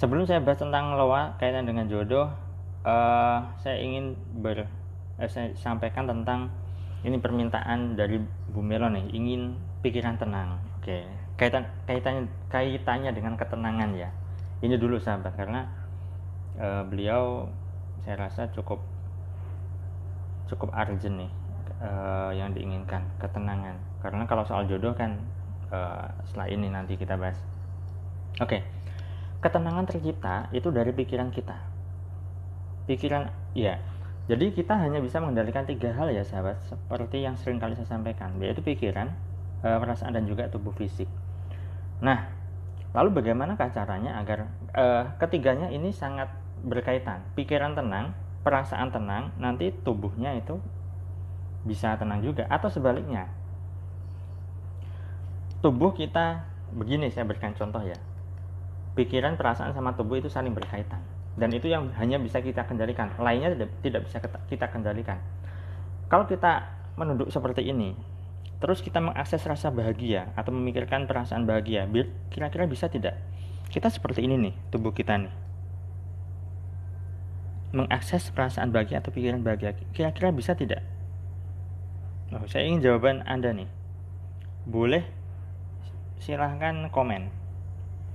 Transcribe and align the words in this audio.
sebelum 0.00 0.24
saya 0.24 0.40
bahas 0.40 0.56
tentang 0.56 0.96
loa 0.96 1.36
kaitan 1.36 1.68
dengan 1.68 1.84
jodoh 1.84 2.32
uh, 2.88 3.38
saya 3.60 3.76
ingin 3.84 4.16
ber 4.40 4.64
uh, 5.20 5.28
saya 5.28 5.52
sampaikan 5.60 6.08
tentang 6.08 6.48
ini 7.04 7.20
permintaan 7.20 8.00
dari 8.00 8.16
Bu 8.48 8.64
Melo 8.64 8.88
nih 8.88 9.12
ingin 9.12 9.56
pikiran 9.84 10.16
tenang. 10.16 10.56
Oke 10.80 11.04
kaitan 11.36 11.68
kaitannya 11.84 12.32
kaitannya 12.48 13.12
dengan 13.12 13.36
ketenangan 13.36 13.92
ya. 13.92 14.08
Ini 14.64 14.80
dulu 14.80 14.96
sahabat 14.96 15.36
karena 15.36 15.68
uh, 16.56 16.80
beliau 16.88 17.52
saya 18.00 18.24
rasa 18.24 18.48
cukup 18.56 18.80
cukup 20.48 20.72
urgent 20.72 21.28
nih 21.28 21.30
uh, 21.84 22.32
yang 22.32 22.56
diinginkan 22.56 23.04
ketenangan. 23.20 23.76
Karena 24.00 24.24
kalau 24.24 24.48
soal 24.48 24.64
jodoh 24.64 24.96
kan 24.96 25.20
uh, 25.68 26.08
setelah 26.24 26.48
ini 26.48 26.72
nanti 26.72 26.96
kita 26.96 27.20
bahas. 27.20 27.36
Oke 28.40 28.64
okay 28.64 28.79
ketenangan 29.40 29.88
tercipta 29.88 30.48
itu 30.52 30.68
dari 30.68 30.92
pikiran 30.92 31.32
kita. 31.32 31.56
Pikiran 32.84 33.28
ya 33.56 33.80
jadi 34.30 34.54
kita 34.54 34.78
hanya 34.78 35.02
bisa 35.02 35.18
mengendalikan 35.18 35.66
tiga 35.66 35.90
hal 35.90 36.06
ya 36.12 36.22
sahabat 36.22 36.62
seperti 36.62 37.26
yang 37.26 37.34
sering 37.34 37.58
kali 37.58 37.74
saya 37.74 37.98
sampaikan 37.98 38.36
yaitu 38.38 38.62
pikiran 38.62 39.10
eh, 39.66 39.78
perasaan 39.80 40.14
dan 40.14 40.28
juga 40.28 40.46
tubuh 40.46 40.70
fisik. 40.76 41.10
Nah 41.98 42.30
lalu 42.94 43.22
bagaimana 43.22 43.54
caranya 43.54 44.18
agar 44.18 44.50
uh, 44.74 45.14
ketiganya 45.22 45.70
ini 45.70 45.94
sangat 45.94 46.26
berkaitan? 46.66 47.22
Pikiran 47.38 47.78
tenang 47.78 48.18
perasaan 48.42 48.90
tenang 48.90 49.30
nanti 49.38 49.70
tubuhnya 49.70 50.34
itu 50.34 50.58
bisa 51.62 51.94
tenang 51.94 52.18
juga. 52.18 52.50
Atau 52.50 52.66
sebaliknya 52.66 53.30
tubuh 55.62 55.94
kita 55.94 56.42
begini 56.74 57.10
saya 57.14 57.26
berikan 57.30 57.54
contoh 57.54 57.82
ya 57.82 57.98
pikiran, 58.98 59.38
perasaan 59.38 59.74
sama 59.74 59.94
tubuh 59.94 60.18
itu 60.18 60.26
saling 60.26 60.54
berkaitan. 60.54 61.02
Dan 61.38 61.54
itu 61.54 61.70
yang 61.70 61.88
hanya 61.96 62.18
bisa 62.18 62.42
kita 62.42 62.66
kendalikan. 62.66 63.14
Lainnya 63.16 63.54
tidak, 63.54 63.70
tidak 63.80 64.00
bisa 64.08 64.18
kita 64.50 64.66
kendalikan. 64.68 65.18
Kalau 66.10 66.26
kita 66.26 66.66
menunduk 66.98 67.30
seperti 67.30 67.70
ini, 67.70 67.94
terus 68.58 68.82
kita 68.82 68.98
mengakses 68.98 69.40
rasa 69.46 69.70
bahagia 69.70 70.34
atau 70.34 70.50
memikirkan 70.50 71.06
perasaan 71.06 71.46
bahagia, 71.46 71.86
kira-kira 72.28 72.66
bisa 72.66 72.90
tidak? 72.90 73.16
Kita 73.70 73.86
seperti 73.86 74.26
ini 74.26 74.50
nih, 74.50 74.54
tubuh 74.74 74.90
kita 74.90 75.16
nih. 75.16 75.32
Mengakses 77.70 78.34
perasaan 78.34 78.74
bahagia 78.74 78.98
atau 78.98 79.14
pikiran 79.14 79.40
bahagia, 79.46 79.78
kira-kira 79.94 80.34
bisa 80.34 80.58
tidak? 80.58 80.82
Oh, 82.34 82.42
saya 82.50 82.66
ingin 82.66 82.82
jawaban 82.82 83.22
Anda 83.30 83.54
nih. 83.54 83.70
Boleh 84.66 85.06
silahkan 86.20 86.90
komen 86.92 87.39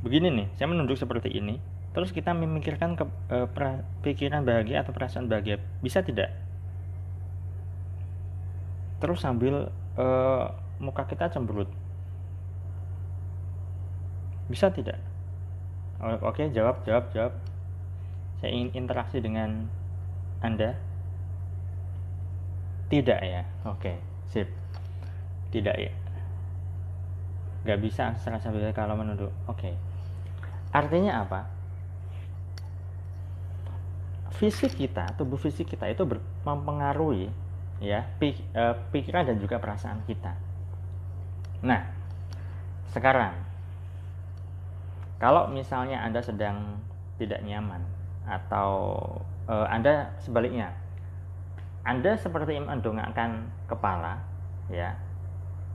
begini 0.06 0.30
nih 0.30 0.48
saya 0.54 0.70
menunduk 0.70 1.02
seperti 1.02 1.34
ini. 1.34 1.58
Terus 1.98 2.14
kita 2.14 2.38
memikirkan 2.38 2.94
ke, 2.94 3.10
e, 3.34 3.38
pra, 3.50 3.82
pikiran 4.06 4.46
bahagia 4.46 4.86
atau 4.86 4.94
perasaan 4.94 5.26
bahagia 5.26 5.58
bisa 5.82 6.06
tidak? 6.06 6.30
Terus 9.02 9.18
sambil 9.18 9.74
e, 9.98 10.06
muka 10.78 11.10
kita 11.10 11.34
cemberut. 11.34 11.72
Bisa 14.46 14.70
tidak? 14.70 15.02
Oke 16.22 16.54
jawab 16.54 16.86
jawab 16.86 17.10
jawab. 17.18 17.34
Saya 18.38 18.54
ingin 18.54 18.86
interaksi 18.86 19.18
dengan 19.18 19.66
anda. 20.46 20.78
Tidak 22.94 23.20
ya? 23.26 23.42
Oke 23.66 23.98
sip. 24.30 24.46
Tidak 25.50 25.74
ya? 25.82 25.90
Nggak 27.66 27.80
bisa 27.82 28.14
serasa 28.22 28.54
bisa 28.54 28.70
kalau 28.76 28.94
menunduk. 28.94 29.34
Oke 29.50 29.95
Artinya 30.76 31.24
apa? 31.24 31.48
Fisik 34.36 34.76
kita, 34.76 35.16
tubuh 35.16 35.40
fisik 35.40 35.72
kita 35.72 35.88
itu 35.88 36.04
mempengaruhi 36.44 37.32
ya 37.80 38.04
pik, 38.20 38.36
e, 38.52 38.64
pikiran 38.92 39.24
dan 39.24 39.40
juga 39.40 39.56
perasaan 39.64 40.04
kita. 40.04 40.36
Nah, 41.64 41.80
sekarang 42.92 43.32
kalau 45.16 45.48
misalnya 45.48 46.04
Anda 46.04 46.20
sedang 46.20 46.84
tidak 47.16 47.40
nyaman 47.48 47.80
atau 48.28 49.00
e, 49.48 49.56
Anda 49.72 50.12
sebaliknya 50.20 50.76
Anda 51.88 52.20
seperti 52.20 52.60
mendongakkan 52.60 53.48
kepala 53.72 54.20
ya 54.68 55.00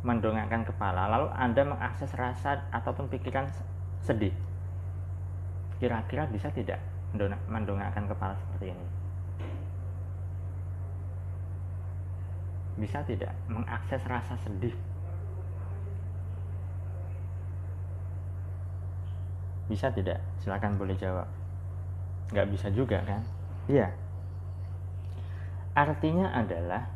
mendongakkan 0.05 0.69
kepala 0.69 1.09
lalu 1.09 1.33
Anda 1.33 1.65
mengakses 1.65 2.13
rasa 2.13 2.61
ataupun 2.69 3.09
pikiran 3.09 3.49
sedih 4.05 4.37
kira-kira 5.81 6.29
bisa 6.29 6.53
tidak 6.53 6.79
mendongakkan 7.49 8.05
kepala 8.05 8.37
seperti 8.37 8.77
ini? 8.77 8.87
Bisa 12.79 13.01
tidak 13.09 13.33
mengakses 13.49 14.01
rasa 14.05 14.37
sedih? 14.45 14.77
Bisa 19.67 19.89
tidak? 19.91 20.21
Silahkan 20.45 20.77
boleh 20.77 20.95
jawab. 21.01 21.27
Nggak 22.31 22.49
bisa 22.53 22.69
juga 22.71 23.01
kan? 23.03 23.23
Iya. 23.67 23.89
Artinya 25.75 26.35
adalah 26.35 26.91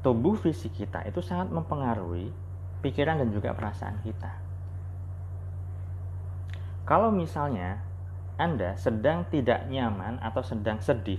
tubuh 0.00 0.38
fisik 0.38 0.78
kita 0.78 1.02
itu 1.04 1.18
sangat 1.18 1.50
mempengaruhi 1.50 2.30
pikiran 2.80 3.18
dan 3.18 3.34
juga 3.34 3.50
perasaan 3.50 3.98
kita. 4.06 4.30
Kalau 6.86 7.10
misalnya 7.10 7.87
anda 8.38 8.78
sedang 8.78 9.26
tidak 9.34 9.66
nyaman 9.66 10.22
atau 10.22 10.46
sedang 10.46 10.78
sedih, 10.78 11.18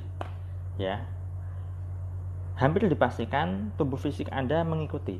ya, 0.80 1.03
hampir 2.56 2.88
dipastikan 2.88 3.75
tubuh 3.75 4.00
fisik 4.00 4.31
Anda 4.31 4.63
mengikuti. 4.63 5.19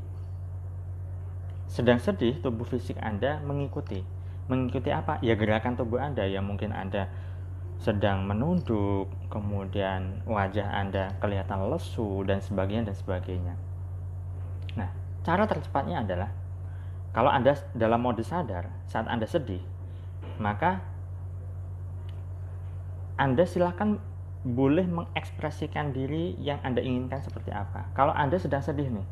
Sedang 1.68 2.00
sedih, 2.00 2.40
tubuh 2.40 2.64
fisik 2.64 2.96
Anda 3.04 3.44
mengikuti. 3.44 4.00
Mengikuti 4.48 4.96
apa? 4.96 5.20
Ya 5.20 5.36
gerakan 5.36 5.76
tubuh 5.76 6.00
Anda 6.00 6.24
yang 6.24 6.48
mungkin 6.48 6.72
Anda 6.72 7.12
sedang 7.84 8.24
menunduk, 8.24 9.12
kemudian 9.28 10.24
wajah 10.24 10.72
Anda 10.72 11.20
kelihatan 11.20 11.68
lesu 11.68 12.24
dan 12.24 12.40
sebagainya 12.40 12.92
dan 12.92 12.96
sebagainya. 12.96 13.54
Nah, 14.80 14.90
cara 15.28 15.44
tercepatnya 15.48 16.08
adalah 16.08 16.31
kalau 17.12 17.28
Anda 17.28 17.60
dalam 17.76 18.00
mode 18.00 18.24
sadar 18.24 18.72
saat 18.88 19.08
Anda 19.12 19.28
sedih, 19.28 19.64
maka 20.40 20.88
anda 23.19 23.44
silahkan 23.44 24.00
boleh 24.47 24.88
mengekspresikan 24.88 25.91
diri 25.91 26.40
yang 26.40 26.63
Anda 26.63 26.80
inginkan 26.80 27.19
seperti 27.19 27.52
apa. 27.52 27.91
Kalau 27.91 28.16
Anda 28.16 28.40
sedang 28.40 28.63
sedih 28.63 28.88
nih, 28.88 29.07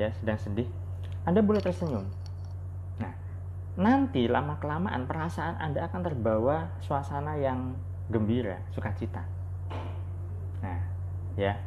ya 0.00 0.08
sedang 0.16 0.40
sedih, 0.40 0.64
Anda 1.28 1.44
boleh 1.44 1.60
tersenyum. 1.60 2.08
Nah, 2.96 3.12
nanti 3.76 4.24
lama 4.24 4.56
kelamaan 4.56 5.04
perasaan 5.04 5.60
Anda 5.60 5.84
akan 5.84 6.00
terbawa 6.00 6.72
suasana 6.80 7.36
yang 7.36 7.76
gembira, 8.08 8.64
sukacita. 8.72 9.28
Nah, 10.64 10.80
ya. 11.36 11.60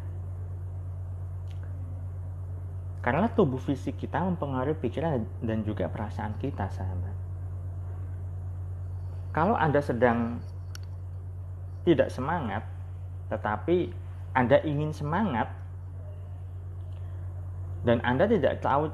Karena 3.05 3.29
tubuh 3.29 3.61
fisik 3.61 4.01
kita 4.01 4.25
mempengaruhi 4.25 4.75
pikiran 4.81 5.21
dan 5.45 5.61
juga 5.61 5.85
perasaan 5.87 6.33
kita, 6.41 6.73
sahabat. 6.73 7.15
Kalau 9.29 9.53
Anda 9.53 9.79
sedang 9.79 10.41
tidak 11.87 12.11
semangat, 12.11 12.63
tetapi 13.31 13.93
Anda 14.35 14.59
ingin 14.65 14.91
semangat 14.91 15.49
dan 17.87 18.03
Anda 18.03 18.27
tidak 18.27 18.59
tahu 18.59 18.91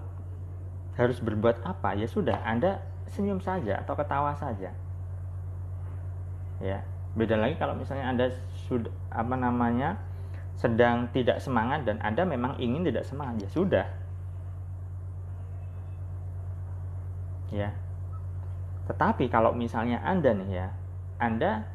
harus 0.96 1.18
berbuat 1.20 1.66
apa, 1.66 1.98
ya 1.98 2.08
sudah, 2.08 2.40
Anda 2.46 2.80
senyum 3.12 3.42
saja 3.42 3.82
atau 3.84 3.94
ketawa 3.98 4.32
saja. 4.38 4.72
Ya, 6.64 6.80
beda 7.18 7.36
lagi 7.36 7.60
kalau 7.60 7.76
misalnya 7.76 8.08
Anda 8.08 8.26
sudah 8.70 8.92
apa 9.12 9.36
namanya 9.36 10.00
sedang 10.56 11.12
tidak 11.12 11.44
semangat 11.44 11.84
dan 11.84 12.00
Anda 12.00 12.24
memang 12.24 12.56
ingin 12.62 12.88
tidak 12.88 13.04
semangat, 13.04 13.44
ya 13.44 13.50
sudah. 13.52 13.88
Ya. 17.52 17.70
Tetapi 18.88 19.28
kalau 19.28 19.52
misalnya 19.52 20.00
Anda 20.00 20.32
nih 20.32 20.50
ya, 20.52 20.68
Anda 21.20 21.68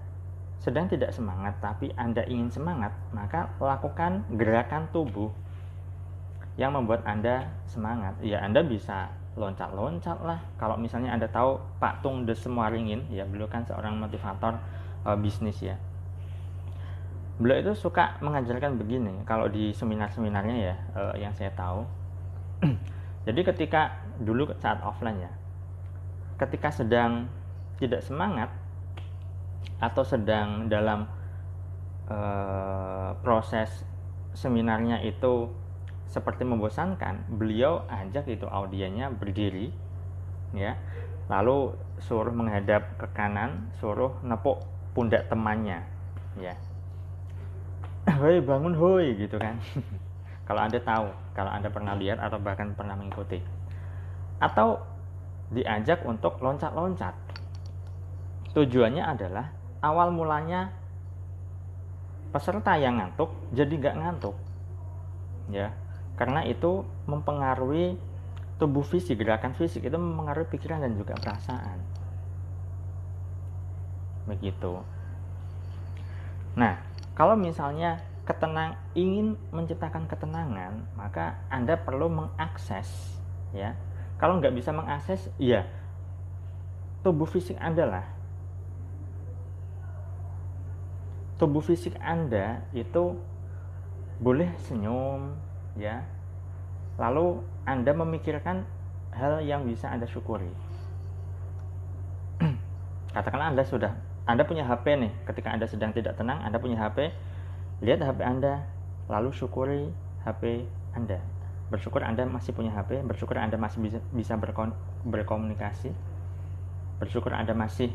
sedang 0.61 0.93
tidak 0.93 1.17
semangat 1.17 1.57
tapi 1.59 1.89
Anda 1.97 2.21
ingin 2.29 2.53
semangat, 2.53 2.93
maka 3.17 3.49
lakukan 3.57 4.29
gerakan 4.37 4.93
tubuh 4.93 5.33
yang 6.61 6.77
membuat 6.77 7.01
Anda 7.09 7.49
semangat. 7.65 8.21
Ya, 8.21 8.45
Anda 8.45 8.61
bisa 8.61 9.09
loncat-loncat 9.41 10.21
lah. 10.21 10.37
Kalau 10.61 10.77
misalnya 10.77 11.17
Anda 11.17 11.33
tahu 11.33 11.57
Pak 11.81 12.05
Tung 12.05 12.29
de 12.29 12.37
Semuaringin, 12.37 13.09
ya 13.09 13.25
beliau 13.25 13.49
kan 13.49 13.65
seorang 13.65 13.97
motivator 13.97 14.61
uh, 15.09 15.17
bisnis 15.17 15.57
ya. 15.65 15.81
Beliau 17.41 17.65
itu 17.65 17.73
suka 17.73 18.21
mengajarkan 18.21 18.77
begini, 18.77 19.25
kalau 19.25 19.49
di 19.49 19.73
seminar-seminarnya 19.73 20.57
ya 20.61 20.75
uh, 20.93 21.15
yang 21.17 21.33
saya 21.33 21.49
tahu. 21.57 21.89
Jadi 23.27 23.41
ketika 23.41 23.97
dulu 24.21 24.53
saat 24.61 24.85
offline 24.85 25.25
ya, 25.25 25.33
ketika 26.37 26.69
sedang 26.69 27.33
tidak 27.81 28.05
semangat, 28.05 28.53
atau 29.81 30.05
sedang 30.05 30.69
dalam 30.69 31.09
uh, 32.07 33.17
proses 33.25 33.89
seminarnya 34.37 35.01
itu 35.03 35.49
seperti 36.11 36.43
membosankan, 36.43 37.23
beliau 37.39 37.87
ajak 37.87 38.27
itu 38.27 38.45
audiennya 38.45 39.15
berdiri, 39.15 39.71
ya, 40.51 40.75
lalu 41.31 41.73
suruh 42.03 42.35
menghadap 42.35 42.99
ke 42.99 43.07
kanan, 43.15 43.71
suruh 43.79 44.19
nepuk 44.27 44.59
pundak 44.93 45.31
temannya, 45.31 45.87
ya, 46.35 46.59
hoi 48.19 48.43
bangun 48.43 48.75
hoi 48.75 49.15
gitu 49.23 49.39
kan, 49.39 49.55
kalau 50.51 50.67
anda 50.67 50.83
tahu, 50.83 51.09
kalau 51.31 51.51
anda 51.55 51.71
pernah 51.71 51.95
lihat 51.95 52.19
atau 52.19 52.43
bahkan 52.43 52.75
pernah 52.75 52.99
mengikuti, 52.99 53.39
atau 54.43 54.83
diajak 55.55 56.03
untuk 56.03 56.43
loncat-loncat, 56.43 57.15
tujuannya 58.51 59.07
adalah 59.07 59.60
awal 59.81 60.13
mulanya 60.13 60.73
peserta 62.31 62.79
yang 62.79 63.01
ngantuk 63.01 63.33
jadi 63.51 63.73
nggak 63.75 63.99
ngantuk 63.99 64.37
ya. 65.51 65.75
Karena 66.15 66.45
itu 66.45 66.85
mempengaruhi 67.09 67.97
tubuh 68.61 68.85
fisik 68.85 69.25
gerakan 69.25 69.57
fisik 69.57 69.89
itu 69.89 69.97
mempengaruhi 69.97 70.47
pikiran 70.53 70.85
dan 70.85 70.95
juga 70.95 71.17
perasaan. 71.17 71.81
Begitu. 74.29 74.85
Nah 76.55 76.79
kalau 77.17 77.35
misalnya 77.35 78.05
ketenang 78.29 78.79
ingin 78.95 79.35
menciptakan 79.51 80.07
ketenangan 80.07 80.87
maka 80.95 81.41
anda 81.51 81.75
perlu 81.75 82.07
mengakses 82.13 83.17
ya. 83.57 83.75
Kalau 84.21 84.37
nggak 84.39 84.53
bisa 84.53 84.71
mengakses 84.71 85.33
ya 85.41 85.65
tubuh 87.01 87.25
fisik 87.25 87.57
anda 87.57 87.89
lah 87.89 88.20
tubuh 91.41 91.65
fisik 91.65 91.97
Anda 92.05 92.61
itu 92.77 93.17
boleh 94.21 94.53
senyum 94.69 95.33
ya. 95.81 96.05
Lalu 97.01 97.41
Anda 97.65 97.97
memikirkan 97.97 98.69
hal 99.17 99.41
yang 99.41 99.65
bisa 99.65 99.89
Anda 99.89 100.05
syukuri. 100.05 100.53
Katakanlah 103.17 103.57
Anda 103.57 103.65
sudah 103.65 103.97
Anda 104.29 104.45
punya 104.45 104.69
HP 104.69 105.01
nih, 105.01 105.13
ketika 105.25 105.49
Anda 105.49 105.65
sedang 105.65 105.97
tidak 105.97 106.21
tenang, 106.21 106.45
Anda 106.45 106.61
punya 106.61 106.77
HP, 106.77 107.09
lihat 107.81 108.05
HP 108.05 108.21
Anda, 108.21 108.69
lalu 109.09 109.33
syukuri 109.33 109.89
HP 110.29 110.69
Anda. 110.93 111.19
Bersyukur 111.73 112.05
Anda 112.05 112.29
masih 112.29 112.53
punya 112.53 112.71
HP, 112.77 113.01
bersyukur 113.09 113.41
Anda 113.41 113.57
masih 113.57 113.81
bisa, 113.81 113.99
bisa 114.13 114.37
berkomunikasi, 115.09 115.89
bersyukur 117.01 117.33
Anda 117.33 117.57
masih 117.57 117.91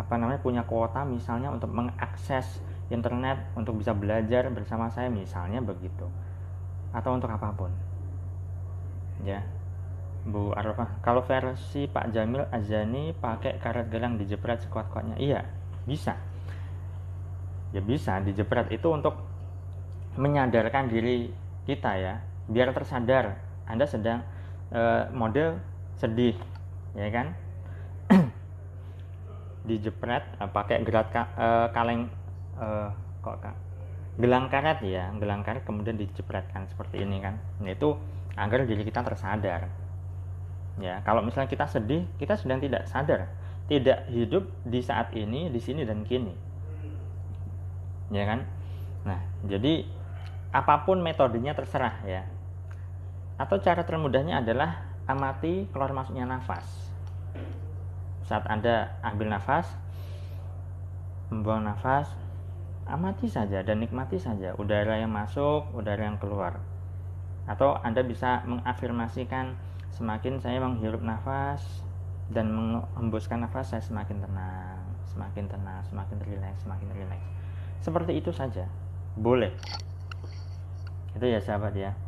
apa 0.00 0.16
namanya 0.16 0.40
punya 0.40 0.64
kuota 0.64 1.04
misalnya 1.04 1.52
untuk 1.52 1.68
mengakses 1.68 2.64
internet 2.88 3.36
untuk 3.52 3.76
bisa 3.76 3.92
belajar 3.92 4.48
bersama 4.48 4.88
saya 4.88 5.12
misalnya 5.12 5.60
begitu. 5.60 6.08
Atau 6.96 7.20
untuk 7.20 7.28
apa 7.28 7.52
pun. 7.52 7.68
Ya. 9.22 9.44
Bu 10.20 10.52
Arafah 10.52 11.00
kalau 11.00 11.24
versi 11.24 11.88
Pak 11.88 12.12
Jamil 12.12 12.44
Azani 12.52 13.16
pakai 13.16 13.56
karet 13.56 13.88
gelang 13.88 14.20
dijepret 14.20 14.64
sekuat-kuatnya? 14.64 15.16
Iya 15.16 15.44
bisa. 15.84 16.16
Ya 17.72 17.80
bisa 17.80 18.20
dijepret. 18.20 18.72
Itu 18.72 18.92
untuk 18.92 19.16
menyadarkan 20.16 20.88
diri 20.88 21.32
kita 21.64 21.92
ya 21.96 22.14
biar 22.48 22.72
tersadar. 22.72 23.36
Anda 23.64 23.86
sedang 23.86 24.26
uh, 24.74 25.08
mode 25.14 25.56
sedih 26.00 26.34
ya 26.96 27.08
kan 27.12 27.36
dijepret 29.64 30.24
uh, 30.40 30.48
pakai 30.48 30.80
gerat 30.84 31.08
ka, 31.12 31.22
uh, 31.36 31.68
kaleng 31.72 32.08
uh, 32.56 32.88
kok 33.20 33.36
kak 33.44 33.56
gelang 34.20 34.52
karet 34.52 34.84
ya 34.84 35.08
gelang 35.16 35.40
karet 35.40 35.64
kemudian 35.64 35.96
dijepretkan 35.96 36.68
seperti 36.68 37.00
ini 37.00 37.24
kan. 37.24 37.40
Nah, 37.62 37.72
itu 37.72 37.96
agar 38.36 38.68
diri 38.68 38.84
kita 38.84 39.00
tersadar. 39.00 39.72
Ya 40.80 41.00
kalau 41.04 41.24
misalnya 41.24 41.48
kita 41.48 41.68
sedih 41.68 42.04
kita 42.16 42.36
sedang 42.36 42.60
tidak 42.60 42.88
sadar 42.88 43.28
tidak 43.68 44.08
hidup 44.10 44.48
di 44.66 44.80
saat 44.84 45.12
ini 45.16 45.48
di 45.48 45.60
sini 45.60 45.84
dan 45.88 46.04
kini. 46.04 46.34
Ya 48.12 48.24
kan? 48.28 48.44
Nah 49.06 49.20
jadi 49.46 49.88
apa 50.50 50.82
pun 50.84 51.00
metodenya 51.00 51.56
terserah 51.56 52.00
ya. 52.04 52.22
Atau 53.40 53.56
cara 53.64 53.88
termudahnya 53.88 54.44
adalah 54.44 54.84
amati 55.08 55.64
keluar 55.72 55.96
masuknya 55.96 56.28
nafas 56.28 56.89
saat 58.30 58.46
Anda 58.46 58.94
ambil 59.02 59.26
nafas, 59.26 59.66
membuang 61.34 61.66
nafas, 61.66 62.06
amati 62.86 63.26
saja 63.26 63.66
dan 63.66 63.82
nikmati 63.82 64.22
saja 64.22 64.54
udara 64.54 65.02
yang 65.02 65.10
masuk, 65.10 65.66
udara 65.74 66.06
yang 66.06 66.14
keluar. 66.22 66.62
Atau 67.50 67.74
Anda 67.82 68.06
bisa 68.06 68.46
mengafirmasikan 68.46 69.58
semakin 69.90 70.38
saya 70.38 70.62
menghirup 70.62 71.02
nafas 71.02 71.82
dan 72.30 72.54
menghembuskan 72.54 73.42
nafas 73.42 73.74
saya 73.74 73.82
semakin 73.82 74.22
tenang, 74.22 74.78
semakin 75.10 75.50
tenang, 75.50 75.82
semakin 75.90 76.18
rileks, 76.22 76.62
semakin 76.62 76.86
rileks. 76.94 77.26
Seperti 77.82 78.14
itu 78.14 78.30
saja. 78.30 78.70
Boleh. 79.18 79.50
Itu 81.18 81.26
ya 81.26 81.42
sahabat 81.42 81.74
ya. 81.74 81.98